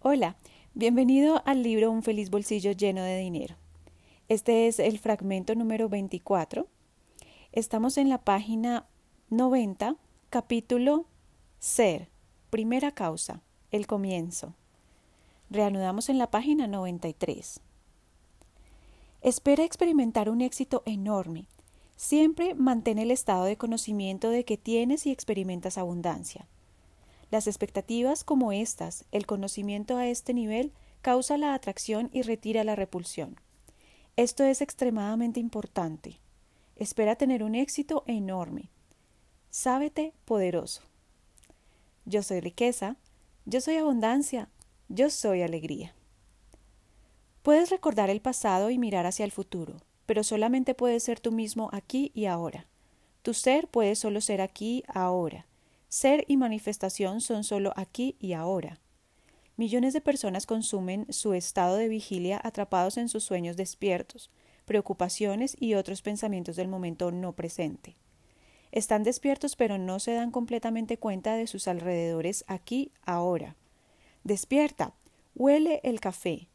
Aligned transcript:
Hola, 0.00 0.36
bienvenido 0.74 1.42
al 1.44 1.64
libro 1.64 1.90
Un 1.90 2.04
feliz 2.04 2.30
bolsillo 2.30 2.70
lleno 2.70 3.02
de 3.02 3.18
dinero. 3.18 3.56
Este 4.28 4.68
es 4.68 4.78
el 4.78 5.00
fragmento 5.00 5.56
número 5.56 5.88
24. 5.88 6.68
Estamos 7.50 7.98
en 7.98 8.08
la 8.08 8.18
página 8.18 8.86
90, 9.30 9.96
capítulo 10.30 11.06
Ser, 11.58 12.10
primera 12.48 12.92
causa, 12.92 13.42
el 13.72 13.88
comienzo. 13.88 14.54
Reanudamos 15.50 16.08
en 16.08 16.18
la 16.18 16.30
página 16.30 16.68
93. 16.68 17.60
Espera 19.20 19.64
experimentar 19.64 20.30
un 20.30 20.42
éxito 20.42 20.84
enorme. 20.86 21.46
Siempre 21.96 22.54
mantén 22.54 22.98
el 22.98 23.10
estado 23.10 23.46
de 23.46 23.56
conocimiento 23.56 24.30
de 24.30 24.44
que 24.44 24.56
tienes 24.56 25.06
y 25.06 25.10
experimentas 25.10 25.76
abundancia. 25.76 26.46
Las 27.30 27.46
expectativas 27.46 28.24
como 28.24 28.52
estas, 28.52 29.04
el 29.12 29.26
conocimiento 29.26 29.96
a 29.96 30.06
este 30.06 30.32
nivel, 30.32 30.72
causa 31.02 31.36
la 31.36 31.54
atracción 31.54 32.08
y 32.12 32.22
retira 32.22 32.64
la 32.64 32.74
repulsión. 32.74 33.36
Esto 34.16 34.44
es 34.44 34.62
extremadamente 34.62 35.38
importante. 35.38 36.20
Espera 36.76 37.16
tener 37.16 37.42
un 37.42 37.54
éxito 37.54 38.04
enorme. 38.06 38.70
Sábete 39.50 40.12
poderoso. 40.24 40.82
Yo 42.04 42.22
soy 42.22 42.40
riqueza, 42.40 42.96
yo 43.44 43.60
soy 43.60 43.76
abundancia, 43.76 44.48
yo 44.88 45.10
soy 45.10 45.42
alegría. 45.42 45.94
Puedes 47.42 47.70
recordar 47.70 48.10
el 48.10 48.20
pasado 48.20 48.70
y 48.70 48.78
mirar 48.78 49.06
hacia 49.06 49.24
el 49.24 49.32
futuro, 49.32 49.76
pero 50.06 50.24
solamente 50.24 50.74
puedes 50.74 51.02
ser 51.02 51.20
tú 51.20 51.32
mismo 51.32 51.68
aquí 51.72 52.10
y 52.14 52.26
ahora. 52.26 52.66
Tu 53.22 53.34
ser 53.34 53.68
puede 53.68 53.94
solo 53.94 54.20
ser 54.20 54.40
aquí, 54.40 54.84
ahora. 54.88 55.46
Ser 55.88 56.24
y 56.28 56.36
manifestación 56.36 57.20
son 57.20 57.44
solo 57.44 57.72
aquí 57.76 58.16
y 58.18 58.34
ahora. 58.34 58.78
Millones 59.56 59.94
de 59.94 60.00
personas 60.00 60.46
consumen 60.46 61.06
su 61.10 61.32
estado 61.32 61.76
de 61.76 61.88
vigilia 61.88 62.40
atrapados 62.44 62.98
en 62.98 63.08
sus 63.08 63.24
sueños 63.24 63.56
despiertos, 63.56 64.30
preocupaciones 64.66 65.56
y 65.58 65.74
otros 65.74 66.02
pensamientos 66.02 66.56
del 66.56 66.68
momento 66.68 67.10
no 67.10 67.32
presente. 67.32 67.96
Están 68.70 69.02
despiertos 69.02 69.56
pero 69.56 69.78
no 69.78 69.98
se 69.98 70.12
dan 70.12 70.30
completamente 70.30 70.98
cuenta 70.98 71.34
de 71.34 71.46
sus 71.46 71.66
alrededores 71.68 72.44
aquí, 72.48 72.92
ahora. 73.02 73.56
Despierta, 74.24 74.92
huele 75.34 75.80
el 75.84 76.00
café. 76.00 76.48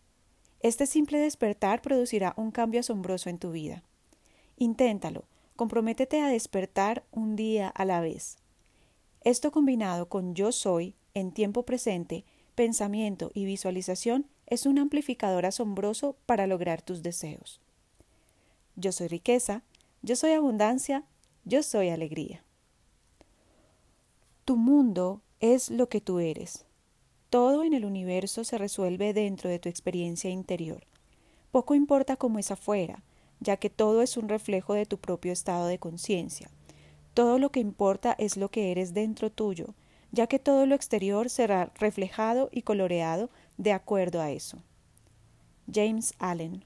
Este 0.59 0.85
simple 0.85 1.17
despertar 1.17 1.81
producirá 1.81 2.33
un 2.37 2.51
cambio 2.51 2.81
asombroso 2.81 3.29
en 3.29 3.39
tu 3.39 3.51
vida. 3.51 3.83
Inténtalo, 4.57 5.25
comprométete 5.55 6.21
a 6.21 6.27
despertar 6.27 7.03
un 7.11 7.35
día 7.35 7.67
a 7.67 7.83
la 7.83 7.99
vez. 7.99 8.42
Esto 9.23 9.51
combinado 9.51 10.09
con 10.09 10.35
yo 10.35 10.51
soy, 10.51 10.95
en 11.13 11.31
tiempo 11.31 11.63
presente, 11.63 12.25
pensamiento 12.55 13.31
y 13.33 13.45
visualización 13.45 14.27
es 14.47 14.65
un 14.65 14.77
amplificador 14.79 15.45
asombroso 15.45 16.17
para 16.25 16.45
lograr 16.45 16.81
tus 16.81 17.03
deseos. 17.03 17.61
Yo 18.75 18.91
soy 18.91 19.07
riqueza, 19.07 19.63
yo 20.01 20.17
soy 20.17 20.31
abundancia, 20.31 21.05
yo 21.45 21.63
soy 21.63 21.89
alegría. 21.89 22.43
Tu 24.43 24.57
mundo 24.57 25.21
es 25.39 25.69
lo 25.69 25.87
que 25.87 26.01
tú 26.01 26.19
eres. 26.19 26.65
Todo 27.29 27.63
en 27.63 27.73
el 27.73 27.85
universo 27.85 28.43
se 28.43 28.57
resuelve 28.57 29.13
dentro 29.13 29.49
de 29.49 29.59
tu 29.59 29.69
experiencia 29.69 30.29
interior. 30.29 30.85
Poco 31.51 31.75
importa 31.75 32.17
cómo 32.17 32.39
es 32.39 32.51
afuera, 32.51 33.03
ya 33.39 33.55
que 33.55 33.69
todo 33.69 34.01
es 34.01 34.17
un 34.17 34.27
reflejo 34.27 34.73
de 34.73 34.85
tu 34.85 34.97
propio 34.97 35.31
estado 35.31 35.67
de 35.67 35.79
conciencia. 35.79 36.49
Todo 37.13 37.37
lo 37.37 37.51
que 37.51 37.59
importa 37.59 38.15
es 38.17 38.37
lo 38.37 38.49
que 38.49 38.71
eres 38.71 38.93
dentro 38.93 39.31
tuyo, 39.31 39.75
ya 40.11 40.27
que 40.27 40.39
todo 40.39 40.65
lo 40.65 40.75
exterior 40.75 41.29
será 41.29 41.71
reflejado 41.75 42.49
y 42.51 42.61
coloreado 42.61 43.29
de 43.57 43.71
acuerdo 43.71 44.21
a 44.21 44.31
eso. 44.31 44.61
James 45.71 46.13
Allen 46.19 46.65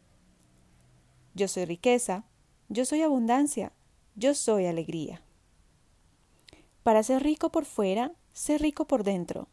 Yo 1.34 1.48
soy 1.48 1.66
riqueza, 1.66 2.24
yo 2.70 2.86
soy 2.86 3.02
abundancia, 3.02 3.72
yo 4.16 4.34
soy 4.34 4.66
alegría. 4.66 5.22
Para 6.84 7.04
ser 7.04 7.24
rico 7.24 7.52
por 7.52 7.66
fuera, 7.66 8.14
sé 8.34 8.58
rico 8.58 8.86
por 8.86 9.04
dentro, 9.04 9.48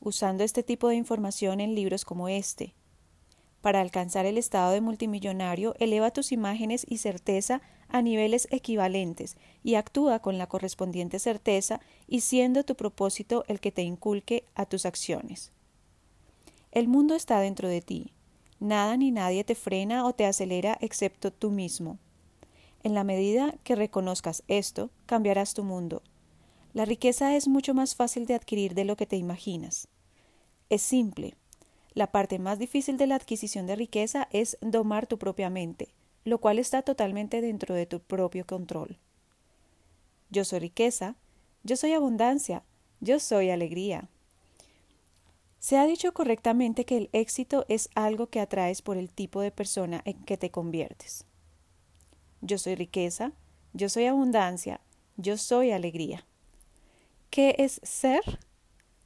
usando 0.00 0.44
este 0.44 0.62
tipo 0.62 0.88
de 0.88 0.94
información 0.94 1.60
en 1.60 1.74
libros 1.74 2.04
como 2.04 2.28
este. 2.28 2.74
Para 3.60 3.80
alcanzar 3.80 4.26
el 4.26 4.38
estado 4.38 4.72
de 4.72 4.80
multimillonario, 4.80 5.74
eleva 5.78 6.12
tus 6.12 6.30
imágenes 6.30 6.86
y 6.88 6.98
certeza 6.98 7.60
a 7.88 8.02
niveles 8.02 8.48
equivalentes 8.50 9.36
y 9.62 9.74
actúa 9.74 10.18
con 10.20 10.38
la 10.38 10.46
correspondiente 10.46 11.18
certeza 11.18 11.80
y 12.06 12.20
siendo 12.20 12.64
tu 12.64 12.74
propósito 12.74 13.44
el 13.48 13.60
que 13.60 13.72
te 13.72 13.82
inculque 13.82 14.44
a 14.54 14.66
tus 14.66 14.86
acciones. 14.86 15.52
El 16.72 16.88
mundo 16.88 17.14
está 17.14 17.40
dentro 17.40 17.68
de 17.68 17.80
ti. 17.80 18.12
Nada 18.60 18.96
ni 18.96 19.10
nadie 19.10 19.44
te 19.44 19.54
frena 19.54 20.06
o 20.06 20.14
te 20.14 20.26
acelera 20.26 20.78
excepto 20.80 21.32
tú 21.32 21.50
mismo. 21.50 21.98
En 22.82 22.94
la 22.94 23.04
medida 23.04 23.54
que 23.64 23.74
reconozcas 23.74 24.42
esto, 24.48 24.90
cambiarás 25.06 25.54
tu 25.54 25.64
mundo. 25.64 26.02
La 26.72 26.84
riqueza 26.84 27.34
es 27.34 27.48
mucho 27.48 27.74
más 27.74 27.94
fácil 27.94 28.26
de 28.26 28.34
adquirir 28.34 28.74
de 28.74 28.84
lo 28.84 28.96
que 28.96 29.06
te 29.06 29.16
imaginas. 29.16 29.88
Es 30.68 30.82
simple. 30.82 31.34
La 31.94 32.12
parte 32.12 32.38
más 32.38 32.58
difícil 32.58 32.98
de 32.98 33.06
la 33.06 33.14
adquisición 33.14 33.66
de 33.66 33.76
riqueza 33.76 34.28
es 34.30 34.58
domar 34.60 35.06
tu 35.06 35.18
propia 35.18 35.48
mente, 35.48 35.94
lo 36.26 36.38
cual 36.38 36.58
está 36.58 36.82
totalmente 36.82 37.40
dentro 37.40 37.76
de 37.76 37.86
tu 37.86 38.00
propio 38.00 38.44
control. 38.44 38.98
Yo 40.28 40.44
soy 40.44 40.58
riqueza, 40.58 41.14
yo 41.62 41.76
soy 41.76 41.92
abundancia, 41.92 42.64
yo 43.00 43.20
soy 43.20 43.50
alegría. 43.50 44.10
Se 45.60 45.78
ha 45.78 45.86
dicho 45.86 46.12
correctamente 46.12 46.84
que 46.84 46.96
el 46.96 47.10
éxito 47.12 47.64
es 47.68 47.88
algo 47.94 48.26
que 48.26 48.40
atraes 48.40 48.82
por 48.82 48.96
el 48.96 49.08
tipo 49.08 49.40
de 49.40 49.52
persona 49.52 50.02
en 50.04 50.20
que 50.24 50.36
te 50.36 50.50
conviertes. 50.50 51.24
Yo 52.40 52.58
soy 52.58 52.74
riqueza, 52.74 53.30
yo 53.72 53.88
soy 53.88 54.06
abundancia, 54.06 54.80
yo 55.16 55.38
soy 55.38 55.70
alegría. 55.70 56.26
¿Qué 57.30 57.54
es 57.58 57.80
ser? 57.84 58.40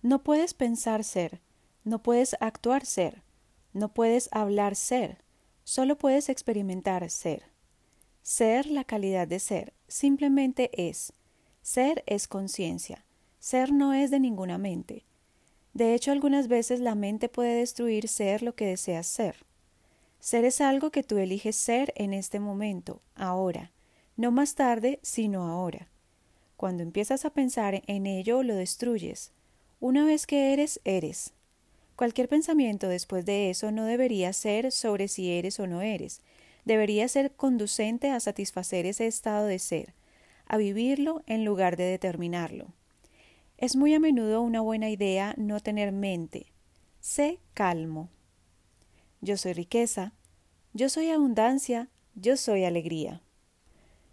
No 0.00 0.22
puedes 0.22 0.54
pensar 0.54 1.04
ser, 1.04 1.42
no 1.84 2.02
puedes 2.02 2.34
actuar 2.40 2.86
ser, 2.86 3.22
no 3.74 3.92
puedes 3.92 4.30
hablar 4.32 4.74
ser, 4.74 5.18
Solo 5.70 5.96
puedes 5.96 6.28
experimentar 6.28 7.08
ser. 7.10 7.44
Ser 8.24 8.66
la 8.66 8.82
calidad 8.82 9.28
de 9.28 9.38
ser 9.38 9.72
simplemente 9.86 10.68
es. 10.74 11.12
Ser 11.62 12.02
es 12.08 12.26
conciencia. 12.26 13.04
Ser 13.38 13.70
no 13.70 13.92
es 13.92 14.10
de 14.10 14.18
ninguna 14.18 14.58
mente. 14.58 15.04
De 15.72 15.94
hecho, 15.94 16.10
algunas 16.10 16.48
veces 16.48 16.80
la 16.80 16.96
mente 16.96 17.28
puede 17.28 17.54
destruir 17.54 18.08
ser 18.08 18.42
lo 18.42 18.56
que 18.56 18.66
deseas 18.66 19.06
ser. 19.06 19.46
Ser 20.18 20.44
es 20.44 20.60
algo 20.60 20.90
que 20.90 21.04
tú 21.04 21.18
eliges 21.18 21.54
ser 21.54 21.92
en 21.94 22.14
este 22.14 22.40
momento, 22.40 23.00
ahora, 23.14 23.70
no 24.16 24.32
más 24.32 24.56
tarde, 24.56 24.98
sino 25.04 25.46
ahora. 25.46 25.86
Cuando 26.56 26.82
empiezas 26.82 27.24
a 27.24 27.30
pensar 27.30 27.80
en 27.86 28.06
ello, 28.08 28.42
lo 28.42 28.56
destruyes. 28.56 29.30
Una 29.78 30.04
vez 30.04 30.26
que 30.26 30.52
eres, 30.52 30.80
eres. 30.82 31.32
Cualquier 32.00 32.30
pensamiento 32.30 32.88
después 32.88 33.26
de 33.26 33.50
eso 33.50 33.72
no 33.72 33.84
debería 33.84 34.32
ser 34.32 34.72
sobre 34.72 35.06
si 35.06 35.32
eres 35.32 35.60
o 35.60 35.66
no 35.66 35.82
eres, 35.82 36.22
debería 36.64 37.06
ser 37.08 37.32
conducente 37.32 38.10
a 38.10 38.20
satisfacer 38.20 38.86
ese 38.86 39.06
estado 39.06 39.44
de 39.44 39.58
ser, 39.58 39.92
a 40.46 40.56
vivirlo 40.56 41.22
en 41.26 41.44
lugar 41.44 41.76
de 41.76 41.84
determinarlo. 41.84 42.72
Es 43.58 43.76
muy 43.76 43.92
a 43.92 44.00
menudo 44.00 44.40
una 44.40 44.62
buena 44.62 44.88
idea 44.88 45.34
no 45.36 45.60
tener 45.60 45.92
mente. 45.92 46.46
Sé 47.00 47.38
calmo. 47.52 48.08
Yo 49.20 49.36
soy 49.36 49.52
riqueza, 49.52 50.14
yo 50.72 50.88
soy 50.88 51.10
abundancia, 51.10 51.90
yo 52.14 52.38
soy 52.38 52.64
alegría. 52.64 53.20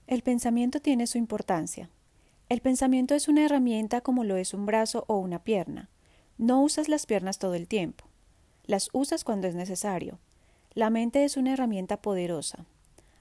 El 0.08 0.24
pensamiento 0.24 0.82
tiene 0.82 1.08
su 1.08 1.18
importancia. 1.18 1.90
El 2.50 2.60
pensamiento 2.60 3.16
es 3.16 3.30
una 3.30 3.46
herramienta 3.46 4.02
como 4.02 4.26
lo 4.26 4.36
es 4.36 4.54
un 4.54 4.66
brazo 4.66 5.06
o 5.08 5.20
una 5.20 5.46
pierna. 5.46 5.90
No 6.38 6.62
usas 6.62 6.88
las 6.88 7.08
piernas 7.08 7.40
todo 7.40 7.56
el 7.56 7.68
tiempo. 7.68 8.06
Las 8.68 8.90
usas 8.94 9.24
cuando 9.24 9.48
es 9.48 9.56
necesario. 9.56 10.20
La 10.76 10.92
mente 10.92 11.24
es 11.24 11.36
una 11.36 11.54
herramienta 11.54 12.00
poderosa. 12.00 12.66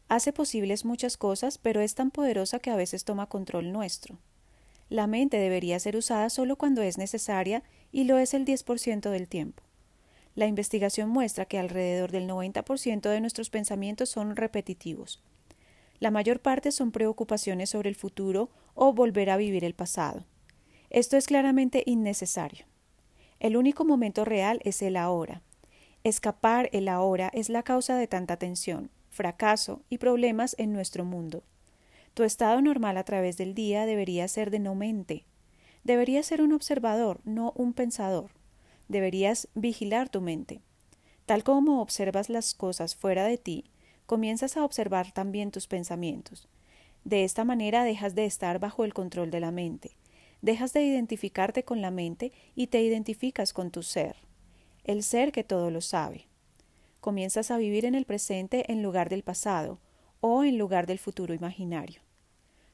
Hace 0.09 0.35
posibles 0.35 0.85
muchas 0.85 1.17
cosas, 1.17 1.57
pero 1.57 1.81
es 1.81 1.95
tan 1.95 2.11
poderosa 2.11 2.59
que 2.59 2.71
a 2.71 2.77
veces 2.77 3.05
toma 3.05 3.27
control 3.27 3.73
nuestro. 3.73 4.19
La 4.91 5.07
mente 5.07 5.39
debería 5.39 5.81
ser 5.81 5.97
usada 5.97 6.29
solo 6.29 6.57
cuando 6.57 6.83
es 6.83 6.99
necesaria 6.99 7.63
y 7.91 8.05
lo 8.05 8.19
es 8.19 8.35
el 8.35 8.45
10% 8.45 9.09
del 9.09 9.29
tiempo. 9.29 9.63
La 10.35 10.47
investigación 10.47 11.09
muestra 11.09 11.47
que 11.47 11.59
alrededor 11.59 12.13
del 12.13 12.29
90% 12.29 13.09
de 13.09 13.21
nuestros 13.23 13.49
pensamientos 13.49 14.11
son 14.11 14.37
repetitivos. 14.37 15.23
La 16.01 16.11
mayor 16.11 16.41
parte 16.41 16.71
son 16.71 16.93
preocupaciones 16.93 17.71
sobre 17.71 17.89
el 17.89 17.97
futuro 17.97 18.51
o 18.75 18.93
volver 18.93 19.31
a 19.31 19.39
vivir 19.39 19.65
el 19.65 19.75
pasado. 19.75 20.27
Esto 20.91 21.17
es 21.17 21.27
claramente 21.27 21.83
innecesario. 21.87 22.67
El 23.41 23.57
único 23.57 23.85
momento 23.85 24.25
real 24.25 24.61
es 24.65 24.83
el 24.83 24.97
ahora. 24.97 25.43
Escapar 26.05 26.71
el 26.73 26.89
ahora 26.89 27.31
es 27.35 27.49
la 27.49 27.63
causa 27.63 27.97
de 27.97 28.07
tanta 28.07 28.37
tensión, 28.37 28.91
fracaso 29.11 29.83
y 29.91 29.99
problemas 29.99 30.55
en 30.59 30.73
nuestro 30.73 31.05
mundo. 31.05 31.43
Tu 32.15 32.23
estado 32.23 32.63
normal 32.63 32.97
a 32.97 33.05
través 33.05 33.37
del 33.37 33.55
día 33.55 33.85
debería 33.85 34.27
ser 34.29 34.51
de 34.51 34.59
no 34.59 34.75
mente. 34.75 35.25
Debería 35.85 36.23
ser 36.23 36.43
un 36.43 36.53
observador, 36.53 37.21
no 37.25 37.53
un 37.57 37.73
pensador. 37.73 38.31
Deberías 38.89 39.49
vigilar 39.55 40.09
tu 40.09 40.21
mente. 40.21 40.61
Tal 41.27 41.45
como 41.45 41.83
observas 41.83 42.31
las 42.31 42.55
cosas 42.55 42.95
fuera 42.95 43.25
de 43.25 43.37
ti, 43.37 43.65
comienzas 44.07 44.57
a 44.57 44.65
observar 44.65 45.13
también 45.13 45.51
tus 45.51 45.67
pensamientos. 45.67 46.49
De 47.05 47.25
esta 47.25 47.45
manera 47.45 47.85
dejas 47.85 48.15
de 48.15 48.25
estar 48.25 48.59
bajo 48.59 48.85
el 48.85 48.95
control 48.95 49.31
de 49.31 49.41
la 49.41 49.51
mente, 49.51 49.97
dejas 50.47 50.73
de 50.73 50.83
identificarte 50.83 51.65
con 51.65 51.83
la 51.83 51.91
mente 51.91 52.33
y 52.55 52.69
te 52.69 52.81
identificas 52.81 53.53
con 53.53 53.71
tu 53.71 53.83
ser, 53.83 54.17
el 54.85 55.03
ser 55.03 55.33
que 55.33 55.45
todo 55.45 55.71
lo 55.71 55.81
sabe. 55.81 56.29
Comienzas 57.01 57.51
a 57.51 57.59
vivir 57.59 57.85
en 57.85 57.97
el 57.97 58.07
presente 58.07 58.73
en 58.73 58.83
lugar 58.83 59.11
del 59.11 59.25
pasado 59.25 59.81
o 60.21 60.45
en 60.45 60.57
lugar 60.57 60.87
del 60.87 61.01
futuro 61.01 61.35
imaginario. 61.35 62.01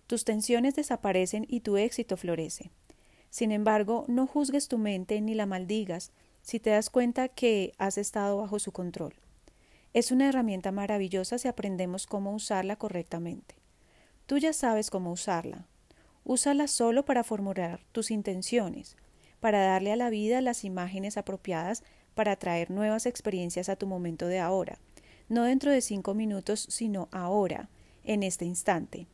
Tus 0.07 0.25
tensiones 0.25 0.75
desaparecen 0.75 1.47
y 1.49 1.61
tu 1.61 1.79
éxito 1.79 2.17
florece. 2.19 2.71
Sin 3.31 3.51
embargo, 3.51 4.05
no 4.07 4.27
juzgues 4.27 4.69
tu 4.69 4.77
mente 4.77 5.21
ni 5.23 5.35
la 5.35 5.47
maldigas 5.47 6.13
si 6.43 6.61
te 6.61 6.71
das 6.71 6.91
cuenta 6.91 7.29
que 7.29 7.73
has 7.79 7.97
estado 7.97 8.37
bajo 8.37 8.59
su 8.59 8.73
control. 8.73 9.15
Es 9.95 10.13
una 10.13 10.29
herramienta 10.29 10.73
maravillosa 10.73 11.39
si 11.39 11.49
aprendemos 11.49 12.07
cómo 12.07 12.35
usarla 12.35 12.77
correctamente. 12.77 13.55
Tú 14.27 14.37
ya 14.37 14.53
sabes 14.53 14.91
cómo 14.91 15.11
usarla. 15.11 15.67
Úsala 16.25 16.69
solo 16.69 17.05
para 17.05 17.25
formular 17.25 17.81
tus 17.93 18.11
intenciones, 18.11 18.97
para 19.41 19.65
darle 19.65 19.93
a 19.93 19.97
la 19.97 20.11
vida 20.11 20.41
las 20.41 20.65
imágenes 20.65 21.17
apropiadas 21.17 21.83
para 22.15 22.37
traer 22.37 22.71
nuevas 22.71 23.07
experiencias 23.07 23.69
a 23.69 23.77
tu 23.77 23.87
momento 23.87 24.27
de 24.27 24.39
ahora, 24.39 24.79
no 25.29 25.45
dentro 25.45 25.73
de 25.73 25.81
cinco 25.81 26.15
minutos, 26.15 26.67
sino 26.71 27.09
ahora, 27.11 27.69
en 28.05 28.23
este 28.23 28.45
instante. 28.45 29.07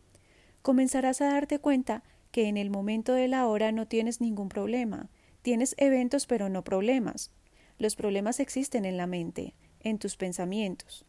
Comenzarás 0.62 1.20
a 1.20 1.32
darte 1.32 1.58
cuenta 1.58 2.02
que 2.30 2.48
en 2.48 2.56
el 2.56 2.70
momento 2.70 3.14
de 3.14 3.28
la 3.28 3.46
hora 3.46 3.72
no 3.72 3.86
tienes 3.86 4.20
ningún 4.20 4.48
problema, 4.48 5.08
tienes 5.42 5.74
eventos 5.78 6.26
pero 6.26 6.48
no 6.48 6.62
problemas. 6.62 7.30
Los 7.78 7.96
problemas 7.96 8.40
existen 8.40 8.84
en 8.84 8.96
la 8.96 9.06
mente, 9.06 9.54
en 9.80 9.98
tus 9.98 10.16
pensamientos. 10.16 11.06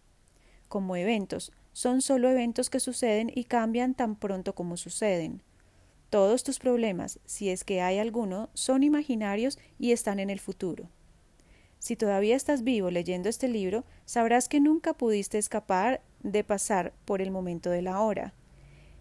Como 0.68 0.96
eventos, 0.96 1.52
son 1.74 2.02
solo 2.02 2.30
eventos 2.30 2.70
que 2.70 2.80
suceden 2.80 3.32
y 3.34 3.46
cambian 3.46 3.96
tan 3.96 4.16
pronto 4.16 4.54
como 4.54 4.78
suceden. 4.78 5.42
Todos 6.10 6.44
tus 6.44 6.58
problemas, 6.58 7.20
si 7.26 7.50
es 7.50 7.64
que 7.64 7.82
hay 7.82 8.00
alguno, 8.00 8.50
son 8.56 8.84
imaginarios 8.84 9.60
y 9.78 9.92
están 9.92 10.20
en 10.20 10.32
el 10.32 10.40
futuro. 10.40 10.90
Si 11.78 11.96
todavía 11.96 12.36
estás 12.36 12.64
vivo 12.64 12.90
leyendo 12.90 13.30
este 13.30 13.48
libro, 13.48 13.86
sabrás 14.06 14.50
que 14.50 14.60
nunca 14.60 14.94
pudiste 14.94 15.38
escapar 15.38 16.02
de 16.22 16.44
pasar 16.44 16.94
por 17.06 17.22
el 17.22 17.30
momento 17.30 17.70
de 17.70 17.84
la 17.84 18.02
hora. 18.02 18.34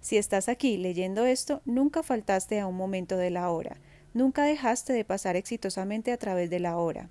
Si 0.01 0.17
estás 0.17 0.49
aquí 0.49 0.77
leyendo 0.77 1.25
esto, 1.25 1.63
nunca 1.65 2.03
faltaste 2.03 2.61
a 2.61 2.67
un 2.67 2.77
momento 2.77 3.17
de 3.17 3.31
la 3.31 3.51
hora, 3.51 3.81
nunca 4.15 4.45
dejaste 4.45 4.93
de 4.93 5.05
pasar 5.05 5.35
exitosamente 5.35 6.13
a 6.13 6.19
través 6.19 6.51
de 6.51 6.61
la 6.61 6.77
hora. 6.77 7.11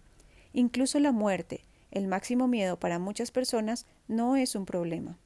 Incluso 0.53 0.99
la 0.99 1.11
muerte, 1.11 1.65
el 1.91 2.07
máximo 2.07 2.47
miedo 2.47 2.79
para 2.79 2.99
muchas 2.99 3.31
personas 3.31 3.85
no 4.07 4.35
es 4.35 4.55
un 4.55 4.65
problema. 4.65 5.17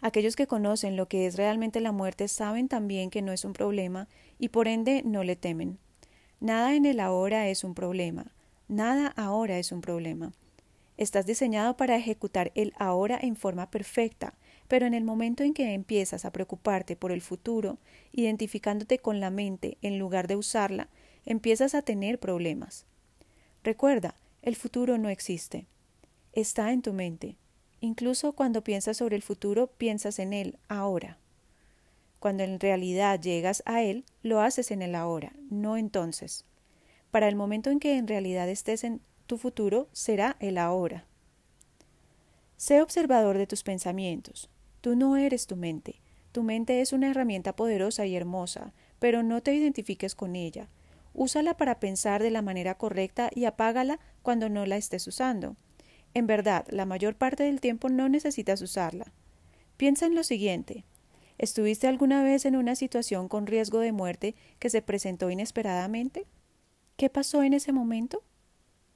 Aquellos 0.00 0.36
que 0.36 0.46
conocen 0.46 0.96
lo 0.96 1.08
que 1.08 1.26
es 1.26 1.36
realmente 1.36 1.80
la 1.80 1.92
muerte 1.92 2.28
saben 2.28 2.68
también 2.68 3.10
que 3.10 3.22
no 3.22 3.32
es 3.32 3.44
un 3.44 3.52
problema 3.52 4.08
y 4.38 4.48
por 4.48 4.68
ende 4.68 5.02
no 5.04 5.24
le 5.24 5.34
temen. 5.34 5.78
Nada 6.40 6.74
en 6.76 6.86
el 6.86 7.00
ahora 7.00 7.48
es 7.48 7.64
un 7.64 7.74
problema, 7.74 8.32
nada 8.68 9.12
ahora 9.16 9.58
es 9.58 9.72
un 9.72 9.80
problema. 9.80 10.32
Estás 10.96 11.26
diseñado 11.26 11.76
para 11.76 11.96
ejecutar 11.96 12.52
el 12.54 12.72
ahora 12.76 13.18
en 13.20 13.36
forma 13.36 13.70
perfecta, 13.70 14.34
pero 14.68 14.86
en 14.86 14.94
el 14.94 15.04
momento 15.04 15.42
en 15.42 15.54
que 15.54 15.72
empiezas 15.72 16.24
a 16.24 16.32
preocuparte 16.32 16.94
por 16.94 17.10
el 17.10 17.20
futuro, 17.20 17.78
identificándote 18.12 18.98
con 18.98 19.18
la 19.18 19.30
mente 19.30 19.78
en 19.82 19.98
lugar 19.98 20.28
de 20.28 20.36
usarla, 20.36 20.88
empiezas 21.24 21.74
a 21.74 21.82
tener 21.82 22.18
problemas. 22.20 22.86
Recuerda, 23.64 24.14
el 24.42 24.56
futuro 24.56 24.98
no 24.98 25.08
existe. 25.08 25.66
Está 26.32 26.72
en 26.72 26.82
tu 26.82 26.92
mente. 26.92 27.36
Incluso 27.80 28.32
cuando 28.32 28.64
piensas 28.64 28.96
sobre 28.96 29.16
el 29.16 29.22
futuro, 29.22 29.68
piensas 29.68 30.18
en 30.18 30.32
él 30.32 30.58
ahora. 30.68 31.18
Cuando 32.18 32.42
en 32.42 32.58
realidad 32.58 33.20
llegas 33.20 33.62
a 33.66 33.82
él, 33.82 34.04
lo 34.22 34.40
haces 34.40 34.70
en 34.70 34.82
el 34.82 34.94
ahora, 34.94 35.32
no 35.50 35.76
entonces. 35.76 36.44
Para 37.10 37.28
el 37.28 37.36
momento 37.36 37.70
en 37.70 37.78
que 37.78 37.96
en 37.96 38.08
realidad 38.08 38.48
estés 38.48 38.82
en 38.82 39.00
tu 39.26 39.38
futuro, 39.38 39.88
será 39.92 40.36
el 40.40 40.58
ahora. 40.58 41.04
Sé 42.56 42.82
observador 42.82 43.38
de 43.38 43.46
tus 43.46 43.62
pensamientos. 43.62 44.50
Tú 44.80 44.96
no 44.96 45.16
eres 45.16 45.46
tu 45.46 45.54
mente. 45.54 46.00
Tu 46.32 46.42
mente 46.42 46.80
es 46.80 46.92
una 46.92 47.08
herramienta 47.08 47.54
poderosa 47.54 48.04
y 48.06 48.16
hermosa, 48.16 48.72
pero 48.98 49.22
no 49.22 49.42
te 49.42 49.54
identifiques 49.54 50.16
con 50.16 50.34
ella. 50.34 50.68
Úsala 51.14 51.56
para 51.56 51.78
pensar 51.78 52.22
de 52.22 52.30
la 52.30 52.42
manera 52.42 52.76
correcta 52.76 53.30
y 53.32 53.44
apágala 53.44 54.00
cuando 54.22 54.48
no 54.48 54.66
la 54.66 54.76
estés 54.76 55.06
usando. 55.06 55.56
En 56.14 56.26
verdad, 56.26 56.66
la 56.70 56.86
mayor 56.86 57.14
parte 57.14 57.44
del 57.44 57.60
tiempo 57.60 57.88
no 57.88 58.08
necesitas 58.08 58.60
usarla. 58.62 59.12
Piensa 59.76 60.06
en 60.06 60.14
lo 60.14 60.24
siguiente. 60.24 60.84
¿Estuviste 61.38 61.86
alguna 61.86 62.22
vez 62.24 62.44
en 62.44 62.56
una 62.56 62.74
situación 62.74 63.28
con 63.28 63.46
riesgo 63.46 63.78
de 63.78 63.92
muerte 63.92 64.34
que 64.58 64.70
se 64.70 64.82
presentó 64.82 65.30
inesperadamente? 65.30 66.26
¿Qué 66.96 67.08
pasó 67.08 67.44
en 67.44 67.54
ese 67.54 67.72
momento? 67.72 68.24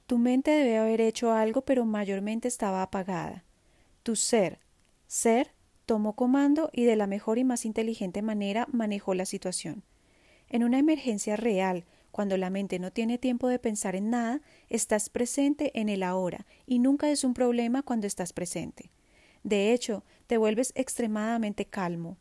Tu 0.07 0.17
mente 0.17 0.51
debe 0.51 0.77
haber 0.77 0.99
hecho 0.99 1.31
algo, 1.31 1.61
pero 1.61 1.85
mayormente 1.85 2.49
estaba 2.49 2.81
apagada. 2.81 3.45
Tu 4.03 4.17
ser, 4.17 4.59
ser, 5.07 5.53
tomó 5.85 6.13
comando 6.13 6.69
y 6.73 6.83
de 6.83 6.97
la 6.97 7.07
mejor 7.07 7.37
y 7.37 7.45
más 7.45 7.63
inteligente 7.63 8.21
manera 8.21 8.67
manejó 8.71 9.13
la 9.13 9.25
situación. 9.25 9.83
En 10.49 10.65
una 10.65 10.79
emergencia 10.79 11.37
real, 11.37 11.85
cuando 12.13 12.37
la 12.37 12.51
mente 12.51 12.77
no 12.77 12.91
tiene 12.91 13.17
tiempo 13.17 13.47
de 13.47 13.57
pensar 13.57 13.95
en 13.95 14.11
nada, 14.11 14.39
estás 14.69 15.09
presente 15.09 15.71
en 15.73 15.89
el 15.89 16.03
ahora 16.03 16.45
y 16.67 16.77
nunca 16.77 17.09
es 17.09 17.23
un 17.23 17.33
problema 17.33 17.81
cuando 17.81 18.05
estás 18.05 18.33
presente. 18.33 18.91
De 19.41 19.73
hecho, 19.73 20.03
te 20.27 20.37
vuelves 20.37 20.73
extremadamente 20.75 21.65
calmo. 21.65 22.17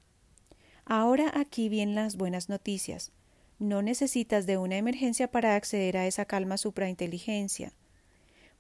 Ahora 0.87 1.31
aquí 1.35 1.69
vienen 1.69 1.94
las 1.94 2.17
buenas 2.17 2.49
noticias. 2.49 3.12
No 3.59 3.83
necesitas 3.83 4.47
de 4.47 4.56
una 4.56 4.79
emergencia 4.79 5.31
para 5.31 5.56
acceder 5.56 5.99
a 5.99 6.06
esa 6.06 6.25
calma 6.25 6.56
suprainteligencia. 6.56 7.75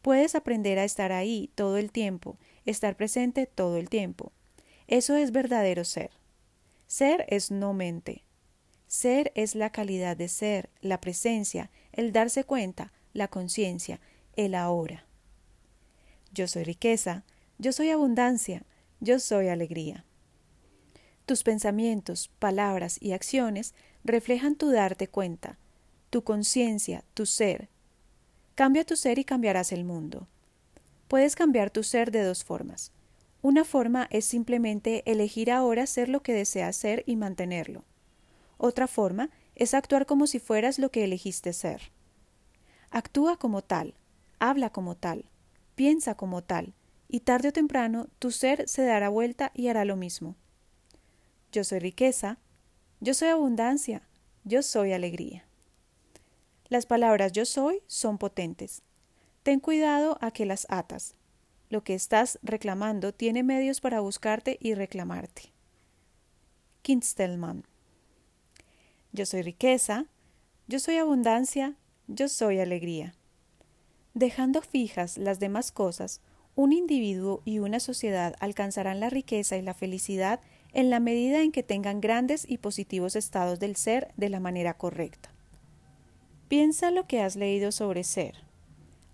Puedes 0.02 0.34
aprender 0.34 0.78
a 0.78 0.84
estar 0.84 1.12
ahí 1.12 1.50
todo 1.54 1.78
el 1.78 1.92
tiempo, 1.92 2.36
estar 2.66 2.94
presente 2.94 3.46
todo 3.46 3.78
el 3.78 3.88
tiempo. 3.88 4.32
Eso 4.86 5.16
es 5.16 5.32
verdadero 5.32 5.84
ser. 5.84 6.10
Ser 6.88 7.24
es 7.28 7.50
no 7.50 7.72
mente. 7.72 8.22
Ser 8.92 9.32
es 9.34 9.54
la 9.54 9.70
calidad 9.70 10.18
de 10.18 10.28
ser, 10.28 10.68
la 10.82 11.00
presencia, 11.00 11.70
el 11.92 12.12
darse 12.12 12.44
cuenta, 12.44 12.92
la 13.14 13.26
conciencia, 13.26 14.00
el 14.36 14.54
ahora. 14.54 15.06
Yo 16.34 16.46
soy 16.46 16.64
riqueza, 16.64 17.24
yo 17.56 17.72
soy 17.72 17.88
abundancia, 17.88 18.66
yo 19.00 19.18
soy 19.18 19.48
alegría. 19.48 20.04
Tus 21.24 21.42
pensamientos, 21.42 22.30
palabras 22.38 22.98
y 23.00 23.12
acciones 23.12 23.72
reflejan 24.04 24.56
tu 24.56 24.70
darte 24.70 25.08
cuenta, 25.08 25.56
tu 26.10 26.22
conciencia, 26.22 27.02
tu 27.14 27.24
ser. 27.24 27.70
Cambia 28.56 28.84
tu 28.84 28.96
ser 28.96 29.18
y 29.18 29.24
cambiarás 29.24 29.72
el 29.72 29.84
mundo. 29.84 30.28
Puedes 31.08 31.34
cambiar 31.34 31.70
tu 31.70 31.82
ser 31.82 32.10
de 32.10 32.24
dos 32.24 32.44
formas. 32.44 32.92
Una 33.40 33.64
forma 33.64 34.06
es 34.10 34.26
simplemente 34.26 35.02
elegir 35.10 35.50
ahora 35.50 35.86
ser 35.86 36.10
lo 36.10 36.22
que 36.22 36.34
deseas 36.34 36.76
ser 36.76 37.04
y 37.06 37.16
mantenerlo. 37.16 37.86
Otra 38.64 38.86
forma 38.86 39.28
es 39.56 39.74
actuar 39.74 40.06
como 40.06 40.28
si 40.28 40.38
fueras 40.38 40.78
lo 40.78 40.92
que 40.92 41.02
elegiste 41.02 41.52
ser. 41.52 41.90
Actúa 42.92 43.36
como 43.36 43.60
tal, 43.62 43.96
habla 44.38 44.70
como 44.70 44.94
tal, 44.96 45.24
piensa 45.74 46.14
como 46.14 46.44
tal, 46.44 46.72
y 47.08 47.20
tarde 47.20 47.48
o 47.48 47.52
temprano 47.52 48.06
tu 48.20 48.30
ser 48.30 48.68
se 48.68 48.84
dará 48.84 49.08
vuelta 49.08 49.50
y 49.52 49.66
hará 49.66 49.84
lo 49.84 49.96
mismo. 49.96 50.36
Yo 51.50 51.64
soy 51.64 51.80
riqueza, 51.80 52.38
yo 53.00 53.14
soy 53.14 53.30
abundancia, 53.30 54.06
yo 54.44 54.62
soy 54.62 54.92
alegría. 54.92 55.44
Las 56.68 56.86
palabras 56.86 57.32
yo 57.32 57.44
soy 57.44 57.82
son 57.88 58.16
potentes. 58.16 58.82
Ten 59.42 59.58
cuidado 59.58 60.18
a 60.20 60.30
que 60.30 60.46
las 60.46 60.68
atas. 60.70 61.16
Lo 61.68 61.82
que 61.82 61.94
estás 61.94 62.38
reclamando 62.44 63.12
tiene 63.12 63.42
medios 63.42 63.80
para 63.80 63.98
buscarte 63.98 64.56
y 64.60 64.74
reclamarte. 64.74 65.52
Kinstelman 66.82 67.64
yo 69.12 69.26
soy 69.26 69.42
riqueza, 69.42 70.06
yo 70.66 70.78
soy 70.78 70.96
abundancia, 70.96 71.76
yo 72.08 72.28
soy 72.28 72.60
alegría. 72.60 73.14
Dejando 74.14 74.62
fijas 74.62 75.18
las 75.18 75.38
demás 75.38 75.72
cosas, 75.72 76.20
un 76.54 76.72
individuo 76.72 77.42
y 77.44 77.58
una 77.58 77.80
sociedad 77.80 78.34
alcanzarán 78.40 79.00
la 79.00 79.10
riqueza 79.10 79.56
y 79.56 79.62
la 79.62 79.74
felicidad 79.74 80.40
en 80.74 80.90
la 80.90 81.00
medida 81.00 81.42
en 81.42 81.52
que 81.52 81.62
tengan 81.62 82.00
grandes 82.00 82.48
y 82.48 82.58
positivos 82.58 83.16
estados 83.16 83.58
del 83.60 83.76
ser 83.76 84.12
de 84.16 84.28
la 84.28 84.40
manera 84.40 84.74
correcta. 84.74 85.30
Piensa 86.48 86.90
lo 86.90 87.06
que 87.06 87.20
has 87.20 87.36
leído 87.36 87.72
sobre 87.72 88.04
ser. 88.04 88.36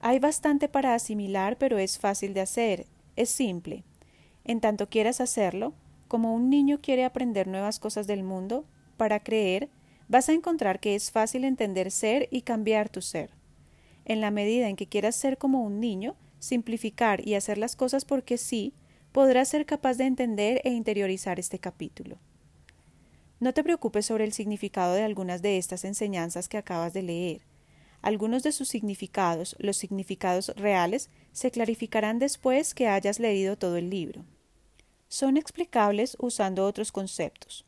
Hay 0.00 0.18
bastante 0.18 0.68
para 0.68 0.94
asimilar, 0.94 1.56
pero 1.58 1.78
es 1.78 1.98
fácil 1.98 2.34
de 2.34 2.40
hacer, 2.40 2.86
es 3.16 3.30
simple. 3.30 3.84
En 4.44 4.60
tanto 4.60 4.88
quieras 4.88 5.20
hacerlo, 5.20 5.74
como 6.06 6.34
un 6.34 6.50
niño 6.50 6.78
quiere 6.80 7.04
aprender 7.04 7.48
nuevas 7.48 7.78
cosas 7.78 8.06
del 8.06 8.22
mundo, 8.22 8.64
para 8.96 9.20
creer, 9.20 9.68
vas 10.08 10.28
a 10.28 10.32
encontrar 10.32 10.80
que 10.80 10.94
es 10.94 11.10
fácil 11.10 11.44
entender 11.44 11.90
ser 11.90 12.28
y 12.30 12.42
cambiar 12.42 12.88
tu 12.88 13.02
ser. 13.02 13.30
En 14.04 14.20
la 14.20 14.30
medida 14.30 14.68
en 14.68 14.76
que 14.76 14.86
quieras 14.86 15.16
ser 15.16 15.38
como 15.38 15.62
un 15.62 15.80
niño, 15.80 16.16
simplificar 16.38 17.26
y 17.26 17.34
hacer 17.34 17.58
las 17.58 17.76
cosas 17.76 18.04
porque 18.04 18.38
sí, 18.38 18.72
podrás 19.12 19.48
ser 19.48 19.66
capaz 19.66 19.94
de 19.98 20.04
entender 20.04 20.60
e 20.64 20.70
interiorizar 20.70 21.38
este 21.38 21.58
capítulo. 21.58 22.18
No 23.40 23.54
te 23.54 23.62
preocupes 23.62 24.06
sobre 24.06 24.24
el 24.24 24.32
significado 24.32 24.94
de 24.94 25.02
algunas 25.02 25.42
de 25.42 25.58
estas 25.58 25.84
enseñanzas 25.84 26.48
que 26.48 26.56
acabas 26.56 26.92
de 26.92 27.02
leer. 27.02 27.42
Algunos 28.00 28.42
de 28.42 28.52
sus 28.52 28.68
significados, 28.68 29.56
los 29.58 29.76
significados 29.76 30.52
reales, 30.56 31.10
se 31.32 31.50
clarificarán 31.50 32.18
después 32.18 32.74
que 32.74 32.88
hayas 32.88 33.20
leído 33.20 33.56
todo 33.56 33.76
el 33.76 33.90
libro. 33.90 34.24
Son 35.08 35.36
explicables 35.36 36.16
usando 36.20 36.64
otros 36.64 36.92
conceptos. 36.92 37.67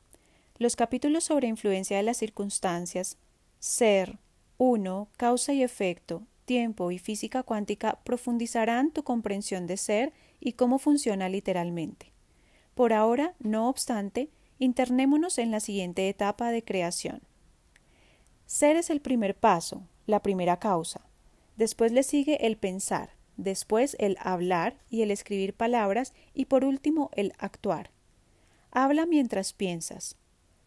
Los 0.61 0.77
capítulos 0.77 1.25
sobre 1.25 1.49
influencia 1.49 1.97
de 1.97 2.03
las 2.03 2.19
circunstancias, 2.19 3.17
ser, 3.61 4.19
uno, 4.59 5.09
causa 5.17 5.55
y 5.55 5.63
efecto, 5.63 6.27
tiempo 6.45 6.91
y 6.91 6.99
física 6.99 7.43
cuántica 7.43 7.99
profundizarán 8.05 8.91
tu 8.91 9.03
comprensión 9.03 9.67
de 9.67 9.79
ser 9.79 10.13
y 10.39 10.53
cómo 10.53 10.79
funciona 10.79 11.31
literalmente. 11.31 12.13
Por 12.75 12.93
ahora, 12.93 13.35
no 13.39 13.71
obstante, 13.71 14.29
internémonos 14.59 15.39
en 15.39 15.51
la 15.51 15.61
siguiente 15.61 16.11
etapa 16.11 16.51
de 16.51 16.63
creación. 16.63 17.23
Ser 18.45 18.77
es 18.77 18.91
el 18.91 19.01
primer 19.01 19.35
paso, 19.39 19.89
la 20.05 20.21
primera 20.21 20.59
causa. 20.59 21.01
Después 21.57 21.91
le 21.91 22.03
sigue 22.03 22.47
el 22.47 22.59
pensar, 22.59 23.15
después 23.39 23.97
el 23.99 24.19
hablar 24.21 24.77
y 24.91 25.01
el 25.01 25.11
escribir 25.11 25.55
palabras 25.55 26.13
y 26.35 26.45
por 26.45 26.67
último 26.67 27.09
el 27.15 27.33
actuar. 27.39 27.93
Habla 28.73 29.07
mientras 29.07 29.55
piensas. 29.55 30.20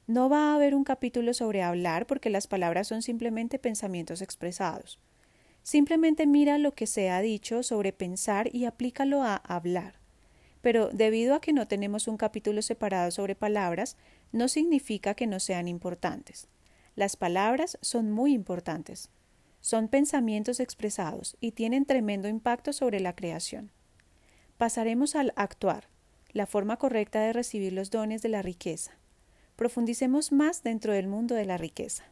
No 0.06 0.28
va 0.28 0.52
a 0.52 0.56
haber 0.56 0.76
un 0.76 0.84
capítulo 0.84 1.34
sobre 1.34 1.64
hablar 1.64 2.06
porque 2.08 2.30
las 2.30 2.48
palabras 2.48 2.88
son 2.88 3.02
simplemente 3.02 3.58
pensamientos 3.58 4.22
expresados. 4.22 5.00
Simplemente 5.62 6.28
mira 6.28 6.58
lo 6.58 6.74
que 6.74 6.88
se 6.88 7.10
ha 7.10 7.22
dicho 7.22 7.64
sobre 7.64 7.94
pensar 7.94 8.54
y 8.54 8.66
aplícalo 8.66 9.24
a 9.24 9.38
hablar. 9.38 9.96
Pero 10.62 10.90
debido 10.90 11.36
a 11.36 11.40
que 11.42 11.54
no 11.54 11.70
tenemos 11.70 12.10
un 12.10 12.18
capítulo 12.18 12.62
separado 12.62 13.12
sobre 13.12 13.36
palabras, 13.36 13.96
no 14.34 14.50
significa 14.50 15.14
que 15.14 15.26
no 15.26 15.40
sean 15.40 15.70
importantes. 15.70 16.50
Las 16.96 17.16
palabras 17.16 17.78
son 17.82 18.12
muy 18.12 18.34
importantes. 18.34 19.10
Son 19.62 19.88
pensamientos 19.88 20.60
expresados 20.60 21.38
y 21.40 21.52
tienen 21.52 21.86
tremendo 21.86 22.28
impacto 22.28 22.74
sobre 22.74 23.00
la 23.00 23.16
creación. 23.16 23.72
Pasaremos 24.58 25.16
al 25.16 25.32
actuar, 25.38 25.88
la 26.34 26.46
forma 26.46 26.76
correcta 26.76 27.22
de 27.22 27.32
recibir 27.32 27.72
los 27.72 27.90
dones 27.90 28.22
de 28.22 28.30
la 28.30 28.42
riqueza. 28.42 28.98
Profundicemos 29.64 30.34
más 30.34 30.62
dentro 30.62 30.92
del 30.92 31.08
mundo 31.08 31.36
de 31.36 31.46
la 31.46 31.56
riqueza. 31.56 32.04